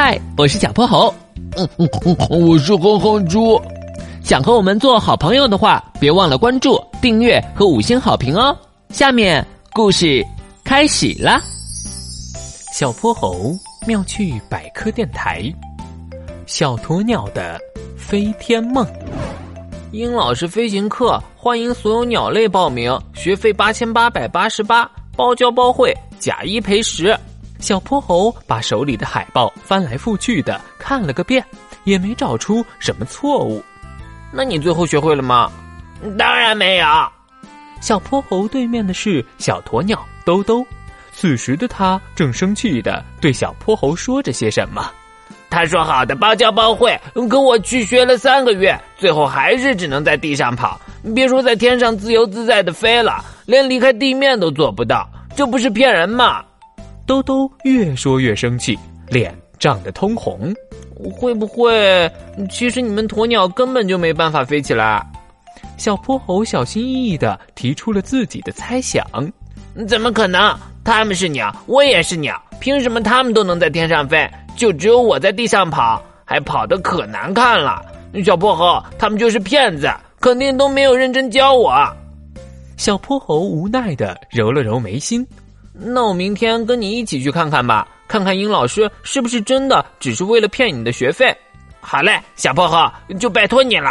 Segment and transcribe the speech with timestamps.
[0.00, 1.12] 嗨，我是小泼猴。
[1.56, 3.60] 嗯嗯嗯，我是哼哼猪。
[4.22, 8.56] 想和我们做好朋友的话，别忘了关注、订阅和五星好评哦。
[8.90, 10.24] 下面故事
[10.62, 11.40] 开始啦。
[12.72, 13.50] 小泼猴
[13.88, 15.52] 妙趣百科电台，
[16.46, 17.58] 小鸵鸟的
[17.96, 18.86] 飞天梦。
[19.90, 27.18] 鹰老师飞行课欢迎所有鸟类报名，学费八千八百八十八，包教包会，假一赔十。
[27.58, 31.44] 小泼猴把手里的海报翻来覆去的看了个遍，
[31.84, 33.62] 也没找出什么错误。
[34.32, 35.50] 那你最后学会了吗？
[36.16, 36.86] 当然没有。
[37.80, 40.64] 小泼猴对面的是小鸵鸟兜兜，
[41.12, 44.90] 此时的他正生气的对小泼猴说着些什么。
[45.50, 50.78] 他说好的包教包会，可我去学了三个月，最后还是只能在地上跑，
[51.14, 56.44] 别说在天上自由自在的飞了，连离开地面都做不到，这不是骗人吗？
[57.08, 60.54] 兜兜越说越生气，脸涨得通红。
[61.10, 62.06] 会不会，
[62.50, 65.02] 其实你们鸵鸟根本就没办法飞起来？
[65.78, 69.02] 小泼猴小心翼翼的提出了自己的猜想。
[69.88, 70.54] 怎么可能？
[70.84, 77.82] 他们是鸟，我也是鸟，凭什么他们都能在天上飞，就只有我在地上跑，还跑得可难看了？
[78.22, 81.74] 小泼猴，他们就是骗子，肯定都没有认真教我。
[82.76, 85.26] 小泼猴无奈的揉了揉眉心。
[85.80, 91.34] 那我明天跟你一起去看看吧，看看殷老师是不是真的只是为了骗你的学费。
[91.80, 93.90] 好嘞，小泼猴，就拜托你了。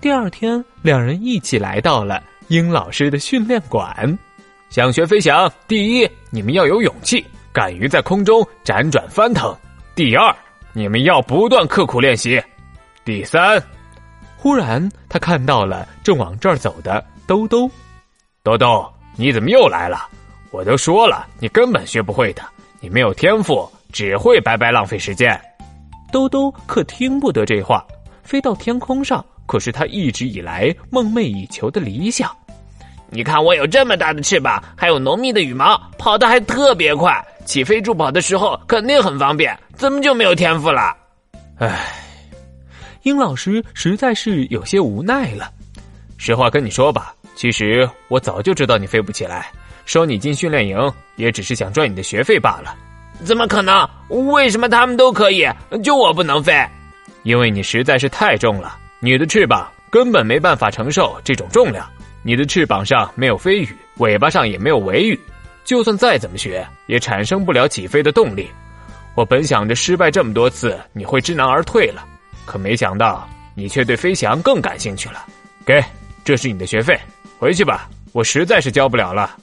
[0.00, 4.16] 第二天，两人一起来到了殷老师的训练馆。
[4.68, 9.52] 想学飞翔，第一，你们要有勇气，敢于在空中辗转翻腾；
[9.94, 10.32] 第二，
[10.74, 12.38] 你们要不断刻苦练习；
[13.02, 13.60] 第三，
[14.36, 17.68] 忽然他看到了正往这儿走的兜兜。
[18.42, 20.06] 兜兜，你怎么又来了？
[20.50, 22.42] 我都说了，你根本学不会的，
[22.80, 25.38] 你没有天赋，只会白白浪费时间。
[26.10, 27.84] 兜兜可听不得这话，
[28.22, 32.34] 飞到天空上可是他一直以来梦寐以求的理想。
[33.10, 40.96] 你看我有这么大的翅膀，还有浓密的羽毛，跑得还特别快，起飞助跑的时候肯定很方便，怎么就没有天赋了？
[41.58, 41.92] 唉，
[43.02, 45.50] 殷老师实在是有些无奈了。
[46.16, 49.50] 实话跟你说吧，其实我早就知道你飞不起来。
[49.88, 50.78] 收你进训练营，
[51.16, 52.76] 也只是想赚你的学费罢了。
[53.24, 53.88] 怎么可能？
[54.30, 55.48] 为什么他们都可以，
[55.82, 56.62] 就我不能飞？
[57.22, 61.88] 因为你实在是太重了，你的翅膀根本没办法承受这种重量。
[62.22, 65.18] 你的翅膀上没有飞羽，尾巴上也没有尾羽，
[65.64, 68.46] 就算再怎么学，也产生不了起飞的动力。
[69.14, 72.04] 我本想着失败这么多次，你会知难而退了，
[72.44, 75.24] 可没想到你却对飞翔更感兴趣了。
[75.64, 75.82] 给，
[76.26, 76.94] 这是你的学费，
[77.38, 79.34] 回去吧，我实在是教不了了。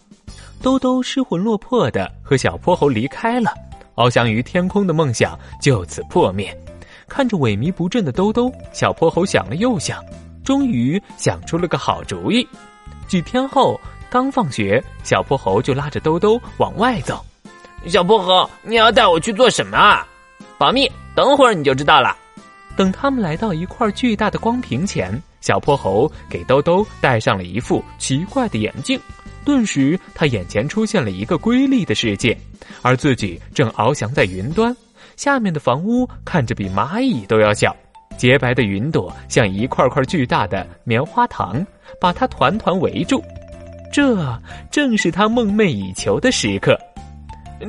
[0.61, 3.53] 兜兜失魂落魄的和小泼猴离开了，
[3.95, 6.55] 翱翔于天空的梦想就此破灭。
[7.07, 10.03] 看着萎靡不振的兜兜，小泼猴想了又想，
[10.43, 12.47] 终于想出了个好主意。
[13.07, 13.79] 几天后，
[14.09, 17.23] 刚放学，小泼猴就拉着兜兜往外走。
[17.87, 20.07] 小泼猴，你要带我去做什么啊？
[20.57, 22.17] 保密，等会儿你就知道了。
[22.75, 28.99] 等他们来到一块巨大的光屏前，小泼猴给兜兜戴上了一副奇怪的眼镜。
[29.45, 32.38] 顿时，他眼前出现了一个瑰丽的世界，
[32.81, 34.75] 而自己正翱翔在云端。
[35.16, 37.73] 下面的房屋看着比蚂蚁都要小，
[38.17, 41.66] 洁白的云朵像一块块巨大的棉花糖，
[42.01, 43.23] 把他团团围住。
[43.94, 44.38] 这
[44.69, 46.78] 正是他梦寐以求的时刻。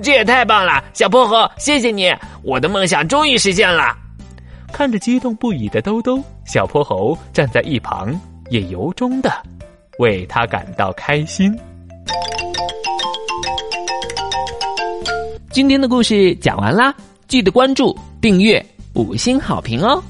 [0.03, 3.97] 这也太棒了，小泼猴，谢谢你，我的梦想终于实现了。
[4.73, 8.19] 看着激动不已的兜兜，小泼猴站在一旁，
[8.51, 9.31] 也由衷的。
[9.99, 11.57] 为他感到开心。
[15.51, 16.95] 今天的故事讲完啦，
[17.29, 18.65] 记得关注、订阅、
[18.95, 20.03] 五星好评哦。